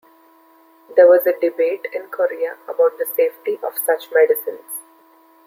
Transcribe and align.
There 0.95 1.05
was 1.07 1.27
a 1.27 1.39
debate 1.39 1.85
in 1.93 2.07
Korea 2.09 2.57
about 2.67 2.97
the 2.97 3.05
safety 3.05 3.59
of 3.61 3.77
such 3.77 4.11
medicines. 4.11 4.81